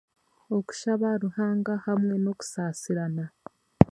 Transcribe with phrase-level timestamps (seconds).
[0.57, 3.25] Okushaba Ruhanga hamwe n'okusaasirana.